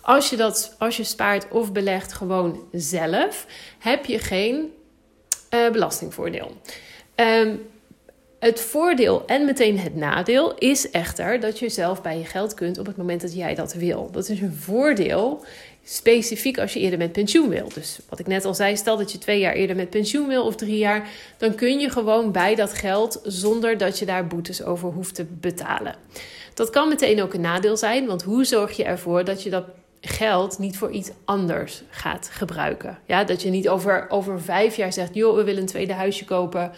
Als 0.00 0.30
je, 0.30 0.36
dat, 0.36 0.74
als 0.78 0.96
je 0.96 1.04
spaart 1.04 1.48
of 1.50 1.72
belegt 1.72 2.12
gewoon 2.12 2.60
zelf, 2.72 3.46
heb 3.78 4.04
je 4.04 4.18
geen 4.18 4.72
uh, 5.54 5.70
belastingvoordeel. 5.70 6.52
Um, 7.16 7.60
het 8.38 8.60
voordeel 8.60 9.22
en 9.26 9.44
meteen 9.44 9.78
het 9.78 9.96
nadeel 9.96 10.54
is 10.54 10.90
echter 10.90 11.40
dat 11.40 11.58
je 11.58 11.68
zelf 11.68 12.02
bij 12.02 12.18
je 12.18 12.24
geld 12.24 12.54
kunt 12.54 12.78
op 12.78 12.86
het 12.86 12.96
moment 12.96 13.20
dat 13.20 13.34
jij 13.34 13.54
dat 13.54 13.72
wil. 13.72 14.08
Dat 14.12 14.28
is 14.28 14.40
een 14.40 14.54
voordeel 14.54 15.44
specifiek 15.84 16.58
als 16.58 16.72
je 16.72 16.80
eerder 16.80 16.98
met 16.98 17.12
pensioen 17.12 17.48
wil. 17.48 17.68
Dus 17.74 17.98
wat 18.08 18.18
ik 18.18 18.26
net 18.26 18.44
al 18.44 18.54
zei, 18.54 18.76
stel 18.76 18.96
dat 18.96 19.12
je 19.12 19.18
twee 19.18 19.38
jaar 19.38 19.54
eerder 19.54 19.76
met 19.76 19.90
pensioen 19.90 20.28
wil 20.28 20.44
of 20.44 20.56
drie 20.56 20.78
jaar, 20.78 21.08
dan 21.36 21.54
kun 21.54 21.78
je 21.78 21.90
gewoon 21.90 22.32
bij 22.32 22.54
dat 22.54 22.72
geld 22.72 23.20
zonder 23.22 23.78
dat 23.78 23.98
je 23.98 24.06
daar 24.06 24.26
boetes 24.26 24.62
over 24.62 24.88
hoeft 24.88 25.14
te 25.14 25.24
betalen. 25.24 25.94
Dat 26.54 26.70
kan 26.70 26.88
meteen 26.88 27.22
ook 27.22 27.34
een 27.34 27.40
nadeel 27.40 27.76
zijn, 27.76 28.06
want 28.06 28.22
hoe 28.22 28.44
zorg 28.44 28.76
je 28.76 28.84
ervoor 28.84 29.24
dat 29.24 29.42
je 29.42 29.50
dat 29.50 29.64
geld 30.04 30.58
niet 30.58 30.78
voor 30.78 30.90
iets 30.90 31.10
anders 31.24 31.82
gaat 31.90 32.28
gebruiken? 32.32 32.98
Ja, 33.06 33.24
dat 33.24 33.42
je 33.42 33.50
niet 33.50 33.68
over, 33.68 34.06
over 34.08 34.40
vijf 34.40 34.76
jaar 34.76 34.92
zegt, 34.92 35.14
joh, 35.14 35.36
we 35.36 35.44
willen 35.44 35.60
een 35.60 35.68
tweede 35.68 35.92
huisje 35.92 36.24
kopen. 36.24 36.72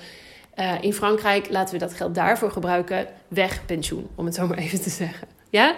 Uh, 0.56 0.74
in 0.80 0.92
Frankrijk 0.92 1.50
laten 1.50 1.74
we 1.74 1.80
dat 1.80 1.94
geld 1.94 2.14
daarvoor 2.14 2.50
gebruiken. 2.50 3.06
Weg 3.28 3.66
pensioen, 3.66 4.08
om 4.14 4.24
het 4.24 4.34
zo 4.34 4.46
maar 4.46 4.58
even 4.58 4.80
te 4.80 4.90
zeggen. 4.90 5.28
Ja? 5.50 5.76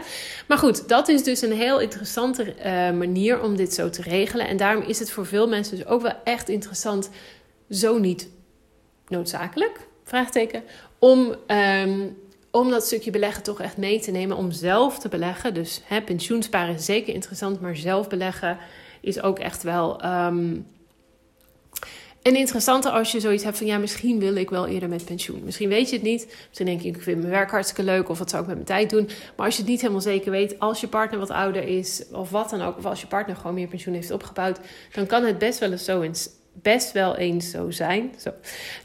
Maar 0.48 0.58
goed, 0.58 0.88
dat 0.88 1.08
is 1.08 1.22
dus 1.22 1.42
een 1.42 1.52
heel 1.52 1.80
interessante 1.80 2.54
uh, 2.58 2.64
manier 2.98 3.42
om 3.42 3.56
dit 3.56 3.74
zo 3.74 3.90
te 3.90 4.02
regelen. 4.02 4.48
En 4.48 4.56
daarom 4.56 4.82
is 4.82 4.98
het 4.98 5.10
voor 5.10 5.26
veel 5.26 5.48
mensen 5.48 5.76
dus 5.76 5.86
ook 5.86 6.02
wel 6.02 6.14
echt 6.24 6.48
interessant, 6.48 7.10
zo 7.70 7.98
niet 7.98 8.28
noodzakelijk, 9.08 9.78
vraagteken, 10.04 10.62
om, 10.98 11.34
um, 11.46 12.16
om 12.50 12.70
dat 12.70 12.86
stukje 12.86 13.10
beleggen 13.10 13.42
toch 13.42 13.60
echt 13.60 13.76
mee 13.76 14.00
te 14.00 14.10
nemen, 14.10 14.36
om 14.36 14.50
zelf 14.50 14.98
te 14.98 15.08
beleggen. 15.08 15.54
Dus 15.54 15.80
hè, 15.84 16.02
pensioensparen 16.02 16.74
is 16.74 16.84
zeker 16.84 17.14
interessant, 17.14 17.60
maar 17.60 17.76
zelf 17.76 18.08
beleggen 18.08 18.58
is 19.00 19.22
ook 19.22 19.38
echt 19.38 19.62
wel... 19.62 20.04
Um, 20.04 20.66
en 22.22 22.36
interessante 22.36 22.90
als 22.90 23.12
je 23.12 23.20
zoiets 23.20 23.44
hebt 23.44 23.56
van 23.56 23.66
ja, 23.66 23.78
misschien 23.78 24.18
wil 24.18 24.34
ik 24.34 24.50
wel 24.50 24.66
eerder 24.66 24.88
met 24.88 25.04
pensioen. 25.04 25.40
Misschien 25.44 25.68
weet 25.68 25.88
je 25.88 25.94
het 25.94 26.04
niet. 26.04 26.36
Misschien 26.46 26.66
denk 26.66 26.80
je, 26.80 26.88
ik 26.88 27.02
vind 27.02 27.18
mijn 27.18 27.30
werk 27.30 27.50
hartstikke 27.50 27.82
leuk 27.82 28.08
of 28.08 28.18
wat 28.18 28.30
zou 28.30 28.42
ik 28.42 28.48
met 28.48 28.56
mijn 28.56 28.68
tijd 28.68 28.90
doen. 28.90 29.08
Maar 29.36 29.46
als 29.46 29.54
je 29.54 29.60
het 29.60 29.70
niet 29.70 29.80
helemaal 29.80 30.00
zeker 30.00 30.30
weet, 30.30 30.58
als 30.58 30.80
je 30.80 30.88
partner 30.88 31.18
wat 31.18 31.30
ouder 31.30 31.62
is 31.62 32.04
of 32.12 32.30
wat 32.30 32.50
dan 32.50 32.62
ook, 32.62 32.78
of 32.78 32.84
als 32.84 33.00
je 33.00 33.06
partner 33.06 33.36
gewoon 33.36 33.54
meer 33.54 33.68
pensioen 33.68 33.94
heeft 33.94 34.10
opgebouwd, 34.10 34.60
dan 34.92 35.06
kan 35.06 35.24
het 35.24 35.38
best 35.38 35.58
wel 35.58 35.70
eens 35.70 35.84
zo, 35.84 36.00
eens, 36.00 36.28
best 36.52 36.92
wel 36.92 37.16
eens 37.16 37.50
zo 37.50 37.70
zijn 37.70 38.14
zo, 38.18 38.30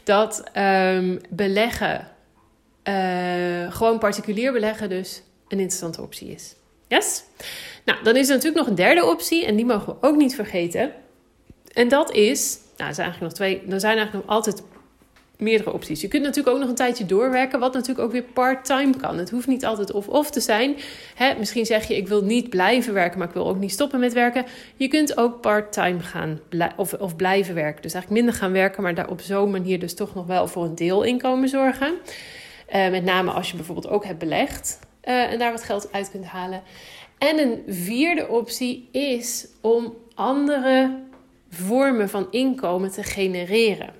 dat 0.04 0.42
um, 0.56 1.20
beleggen, 1.30 2.08
uh, 2.88 3.72
gewoon 3.72 3.98
particulier 3.98 4.52
beleggen, 4.52 4.88
dus 4.88 5.22
een 5.48 5.58
interessante 5.58 6.02
optie 6.02 6.28
is. 6.28 6.54
Yes? 6.88 7.24
Nou, 7.84 8.02
dan 8.02 8.16
is 8.16 8.28
er 8.28 8.34
natuurlijk 8.34 8.60
nog 8.60 8.66
een 8.66 8.84
derde 8.84 9.04
optie 9.04 9.46
en 9.46 9.56
die 9.56 9.64
mogen 9.64 9.86
we 9.86 10.06
ook 10.06 10.16
niet 10.16 10.34
vergeten. 10.34 10.92
En 11.72 11.88
dat 11.88 12.12
is 12.12 12.58
nou, 12.76 12.88
er 12.88 12.94
zijn 12.94 13.06
eigenlijk 13.06 13.20
nog 13.20 13.32
twee. 13.32 13.72
Er 13.72 13.80
zijn 13.80 13.96
eigenlijk 13.96 14.26
nog 14.26 14.36
altijd 14.36 14.62
meerdere 15.36 15.72
opties. 15.72 16.00
Je 16.00 16.08
kunt 16.08 16.22
natuurlijk 16.22 16.54
ook 16.54 16.60
nog 16.60 16.68
een 16.68 16.74
tijdje 16.74 17.06
doorwerken, 17.06 17.60
wat 17.60 17.72
natuurlijk 17.72 18.00
ook 18.00 18.12
weer 18.12 18.22
part-time 18.22 18.96
kan. 18.96 19.18
Het 19.18 19.30
hoeft 19.30 19.46
niet 19.46 19.64
altijd 19.64 19.92
of-of 19.92 20.30
te 20.30 20.40
zijn. 20.40 20.76
Hè, 21.14 21.38
misschien 21.38 21.66
zeg 21.66 21.88
je, 21.88 21.96
ik 21.96 22.08
wil 22.08 22.24
niet 22.24 22.48
blijven 22.48 22.94
werken, 22.94 23.18
maar 23.18 23.28
ik 23.28 23.34
wil 23.34 23.48
ook 23.48 23.58
niet 23.58 23.72
stoppen 23.72 24.00
met 24.00 24.12
werken. 24.12 24.44
Je 24.76 24.88
kunt 24.88 25.16
ook 25.16 25.40
part-time 25.40 26.00
gaan 26.00 26.40
of, 26.76 26.92
of 26.92 27.16
blijven 27.16 27.54
werken. 27.54 27.82
Dus 27.82 27.92
eigenlijk 27.92 28.22
minder 28.22 28.40
gaan 28.40 28.52
werken, 28.52 28.82
maar 28.82 28.94
daar 28.94 29.10
op 29.10 29.20
zo'n 29.20 29.50
manier 29.50 29.78
dus 29.78 29.94
toch 29.94 30.14
nog 30.14 30.26
wel 30.26 30.48
voor 30.48 30.64
een 30.64 30.74
deelinkomen 30.74 31.48
zorgen. 31.48 31.94
Uh, 32.72 32.90
met 32.90 33.04
name 33.04 33.30
als 33.30 33.50
je 33.50 33.56
bijvoorbeeld 33.56 33.88
ook 33.88 34.04
hebt 34.04 34.18
belegd 34.18 34.78
uh, 35.04 35.32
en 35.32 35.38
daar 35.38 35.52
wat 35.52 35.62
geld 35.62 35.92
uit 35.92 36.10
kunt 36.10 36.24
halen. 36.24 36.62
En 37.18 37.38
een 37.38 37.62
vierde 37.74 38.28
optie 38.28 38.88
is 38.92 39.48
om 39.60 39.96
andere 40.14 41.02
vormen 41.50 42.08
van 42.08 42.26
inkomen 42.30 42.90
te 42.90 43.02
genereren. 43.02 43.92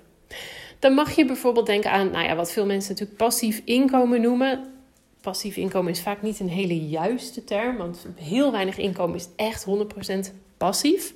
Dan 0.79 0.93
mag 0.93 1.17
je 1.17 1.25
bijvoorbeeld 1.25 1.67
denken 1.67 1.91
aan, 1.91 2.11
nou 2.11 2.25
ja, 2.25 2.37
wat 2.37 2.53
veel 2.53 2.67
mensen 2.67 2.91
natuurlijk 2.91 3.19
passief 3.19 3.63
inkomen 3.65 4.21
noemen. 4.21 4.73
Passief 5.21 5.57
inkomen 5.57 5.93
is 5.93 6.01
vaak 6.01 6.23
niet 6.23 6.41
een 6.41 6.49
hele 6.49 6.89
juiste 6.89 7.45
term, 7.45 7.77
want 7.77 8.07
heel 8.15 8.53
weinig 8.53 8.79
inkomen 8.79 9.17
is 9.17 9.29
echt 9.37 9.67
100% 9.67 10.35
passief. 10.57 11.15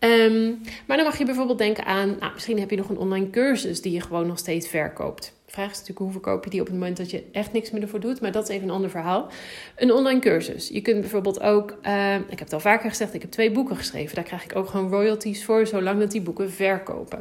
Um, 0.00 0.60
maar 0.86 0.96
dan 0.96 1.06
mag 1.06 1.18
je 1.18 1.24
bijvoorbeeld 1.24 1.58
denken 1.58 1.84
aan, 1.84 2.16
nou, 2.20 2.32
misschien 2.32 2.58
heb 2.58 2.70
je 2.70 2.76
nog 2.76 2.88
een 2.88 2.98
online 2.98 3.30
cursus 3.30 3.80
die 3.80 3.92
je 3.92 4.00
gewoon 4.00 4.26
nog 4.26 4.38
steeds 4.38 4.68
verkoopt. 4.68 5.34
De 5.46 5.52
vraag 5.52 5.70
is 5.70 5.78
natuurlijk 5.78 5.98
hoe 5.98 6.12
verkoop 6.12 6.44
je 6.44 6.50
die 6.50 6.60
op 6.60 6.66
het 6.66 6.74
moment 6.74 6.96
dat 6.96 7.10
je 7.10 7.24
echt 7.32 7.52
niks 7.52 7.70
meer 7.70 7.82
ervoor 7.82 8.00
doet. 8.00 8.20
Maar 8.20 8.32
dat 8.32 8.42
is 8.42 8.48
even 8.48 8.68
een 8.68 8.74
ander 8.74 8.90
verhaal. 8.90 9.28
Een 9.76 9.92
online 9.92 10.20
cursus. 10.20 10.68
Je 10.68 10.80
kunt 10.80 11.00
bijvoorbeeld 11.00 11.40
ook, 11.40 11.78
uh, 11.86 12.14
ik 12.14 12.28
heb 12.28 12.38
het 12.38 12.52
al 12.52 12.60
vaker 12.60 12.90
gezegd, 12.90 13.14
ik 13.14 13.22
heb 13.22 13.30
twee 13.30 13.50
boeken 13.50 13.76
geschreven. 13.76 14.14
Daar 14.14 14.24
krijg 14.24 14.44
ik 14.44 14.56
ook 14.56 14.68
gewoon 14.68 14.90
royalties 14.90 15.44
voor, 15.44 15.66
zolang 15.66 16.00
dat 16.00 16.10
die 16.10 16.22
boeken 16.22 16.52
verkopen. 16.52 17.20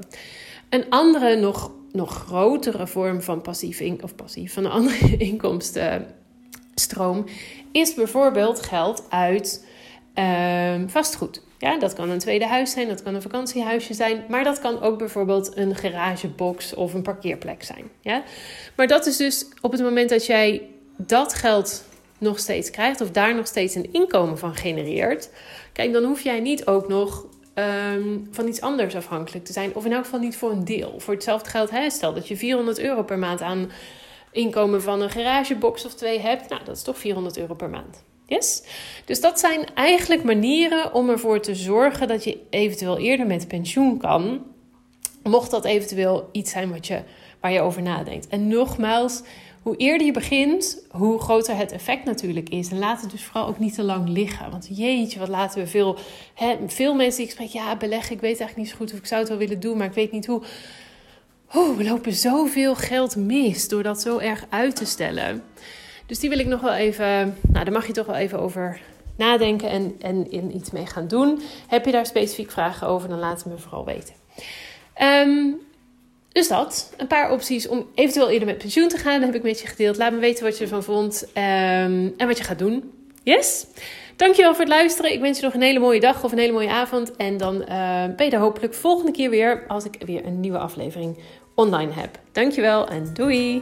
Een 0.69 0.85
andere, 0.89 1.35
nog, 1.35 1.71
nog 1.91 2.13
grotere 2.13 2.87
vorm 2.87 3.21
van 3.21 3.41
passief, 3.41 3.79
in, 3.79 4.03
of 4.03 4.15
passief, 4.15 4.53
van 4.53 4.65
een 4.65 4.71
andere 4.71 5.17
inkomstenstroom 5.31 7.25
is 7.71 7.93
bijvoorbeeld 7.93 8.61
geld 8.61 9.03
uit 9.09 9.65
uh, 10.15 10.75
vastgoed. 10.87 11.41
Ja, 11.59 11.79
dat 11.79 11.93
kan 11.93 12.09
een 12.09 12.19
tweede 12.19 12.45
huis 12.45 12.71
zijn, 12.71 12.87
dat 12.87 13.03
kan 13.03 13.15
een 13.15 13.21
vakantiehuisje 13.21 13.93
zijn, 13.93 14.23
maar 14.29 14.43
dat 14.43 14.59
kan 14.59 14.81
ook 14.81 14.97
bijvoorbeeld 14.97 15.57
een 15.57 15.75
garagebox 15.75 16.73
of 16.73 16.93
een 16.93 17.01
parkeerplek 17.01 17.63
zijn. 17.63 17.89
Ja? 18.01 18.23
Maar 18.75 18.87
dat 18.87 19.05
is 19.05 19.17
dus 19.17 19.47
op 19.61 19.71
het 19.71 19.81
moment 19.81 20.09
dat 20.09 20.25
jij 20.25 20.61
dat 20.97 21.33
geld 21.33 21.83
nog 22.17 22.39
steeds 22.39 22.69
krijgt 22.69 23.01
of 23.01 23.11
daar 23.11 23.35
nog 23.35 23.47
steeds 23.47 23.75
een 23.75 23.93
inkomen 23.93 24.37
van 24.37 24.55
genereert, 24.55 25.29
kijk, 25.73 25.93
dan 25.93 26.03
hoef 26.03 26.21
jij 26.21 26.39
niet 26.39 26.65
ook 26.65 26.87
nog 26.87 27.25
um, 27.55 28.27
van 28.31 28.47
iets 28.47 28.61
anders 28.61 28.95
afhankelijk 28.95 29.45
te 29.45 29.53
zijn, 29.53 29.75
of 29.75 29.85
in 29.85 29.93
elk 29.93 30.03
geval 30.03 30.19
niet 30.19 30.37
voor 30.37 30.51
een 30.51 30.65
deel. 30.65 30.99
Voor 30.99 31.13
hetzelfde 31.13 31.49
geld, 31.49 31.69
hè, 31.69 31.89
stel 31.89 32.13
dat 32.13 32.27
je 32.27 32.37
400 32.37 32.79
euro 32.79 33.03
per 33.03 33.17
maand 33.17 33.41
aan 33.41 33.71
inkomen 34.31 34.81
van 34.81 35.01
een 35.01 35.09
garagebox 35.09 35.85
of 35.85 35.93
twee 35.93 36.19
hebt, 36.19 36.49
nou, 36.49 36.63
dat 36.63 36.75
is 36.75 36.83
toch 36.83 36.97
400 36.97 37.37
euro 37.37 37.53
per 37.53 37.69
maand. 37.69 38.03
Dus 39.05 39.21
dat 39.21 39.39
zijn 39.39 39.65
eigenlijk 39.73 40.23
manieren 40.23 40.93
om 40.93 41.09
ervoor 41.09 41.39
te 41.39 41.55
zorgen 41.55 42.07
dat 42.07 42.23
je 42.23 42.39
eventueel 42.49 42.97
eerder 42.97 43.27
met 43.27 43.47
pensioen 43.47 43.97
kan. 43.97 44.45
Mocht 45.23 45.51
dat 45.51 45.65
eventueel 45.65 46.29
iets 46.31 46.51
zijn 46.51 46.71
wat 46.71 46.87
je, 46.87 47.01
waar 47.39 47.51
je 47.51 47.61
over 47.61 47.81
nadenkt. 47.81 48.27
En 48.27 48.47
nogmaals, 48.47 49.21
hoe 49.61 49.77
eerder 49.77 50.05
je 50.05 50.13
begint, 50.13 50.85
hoe 50.91 51.19
groter 51.19 51.55
het 51.55 51.71
effect 51.71 52.05
natuurlijk 52.05 52.49
is. 52.49 52.69
En 52.69 52.79
laat 52.79 53.01
het 53.01 53.11
dus 53.11 53.23
vooral 53.23 53.47
ook 53.47 53.59
niet 53.59 53.73
te 53.73 53.83
lang 53.83 54.09
liggen. 54.09 54.51
Want 54.51 54.69
jeetje, 54.71 55.19
wat 55.19 55.27
laten 55.27 55.59
we 55.61 55.67
veel... 55.67 55.97
Hè, 56.33 56.57
veel 56.67 56.95
mensen 56.95 57.17
die 57.17 57.25
ik 57.25 57.31
spreek, 57.31 57.49
ja, 57.49 57.75
beleggen, 57.75 58.15
ik 58.15 58.21
weet 58.21 58.39
eigenlijk 58.39 58.57
niet 58.57 58.69
zo 58.69 58.75
goed 58.75 58.91
of 58.93 58.97
ik 58.97 59.05
zou 59.05 59.19
het 59.19 59.29
wel 59.29 59.37
willen 59.37 59.59
doen, 59.59 59.77
maar 59.77 59.87
ik 59.87 59.93
weet 59.93 60.11
niet 60.11 60.25
hoe. 60.25 60.41
We 61.77 61.83
lopen 61.83 62.13
zoveel 62.13 62.75
geld 62.75 63.15
mis 63.15 63.67
door 63.67 63.83
dat 63.83 64.01
zo 64.01 64.17
erg 64.17 64.45
uit 64.49 64.75
te 64.75 64.85
stellen. 64.85 65.43
Dus 66.09 66.19
die 66.19 66.29
wil 66.29 66.39
ik 66.39 66.47
nog 66.47 66.61
wel 66.61 66.73
even, 66.73 67.37
nou, 67.47 67.65
daar 67.65 67.73
mag 67.73 67.87
je 67.87 67.93
toch 67.93 68.05
wel 68.05 68.15
even 68.15 68.39
over 68.39 68.79
nadenken 69.17 69.69
en, 69.69 69.95
en 70.01 70.31
in 70.31 70.55
iets 70.55 70.71
mee 70.71 70.85
gaan 70.85 71.07
doen. 71.07 71.41
Heb 71.67 71.85
je 71.85 71.91
daar 71.91 72.05
specifiek 72.05 72.51
vragen 72.51 72.87
over, 72.87 73.09
dan 73.09 73.19
laat 73.19 73.43
het 73.43 73.45
me 73.45 73.57
vooral 73.57 73.85
weten. 73.85 74.13
Um, 75.01 75.55
dus 76.31 76.47
dat, 76.47 76.93
een 76.97 77.07
paar 77.07 77.31
opties 77.31 77.67
om 77.67 77.87
eventueel 77.95 78.29
eerder 78.29 78.47
met 78.47 78.57
pensioen 78.57 78.87
te 78.87 78.97
gaan. 78.97 79.19
Dat 79.19 79.25
heb 79.25 79.35
ik 79.35 79.43
met 79.43 79.59
je 79.59 79.67
gedeeld. 79.67 79.97
Laat 79.97 80.11
me 80.11 80.19
weten 80.19 80.43
wat 80.43 80.57
je 80.57 80.63
ervan 80.63 80.83
vond 80.83 81.23
um, 81.27 82.13
en 82.17 82.27
wat 82.27 82.37
je 82.37 82.43
gaat 82.43 82.59
doen. 82.59 82.91
Yes? 83.23 83.65
Dankjewel 84.15 84.51
voor 84.51 84.63
het 84.63 84.73
luisteren. 84.73 85.13
Ik 85.13 85.19
wens 85.19 85.39
je 85.39 85.45
nog 85.45 85.53
een 85.53 85.61
hele 85.61 85.79
mooie 85.79 85.99
dag 85.99 86.23
of 86.23 86.31
een 86.31 86.37
hele 86.37 86.53
mooie 86.53 86.71
avond. 86.71 87.15
En 87.15 87.37
dan 87.37 87.55
uh, 87.55 87.67
ben 88.15 88.25
je 88.25 88.31
er 88.31 88.39
hopelijk 88.39 88.73
volgende 88.73 89.11
keer 89.11 89.29
weer 89.29 89.63
als 89.67 89.85
ik 89.85 89.95
weer 90.05 90.25
een 90.25 90.39
nieuwe 90.39 90.57
aflevering 90.57 91.17
online 91.55 91.91
heb. 91.91 92.19
Dankjewel 92.31 92.87
en 92.87 93.13
doei! 93.13 93.61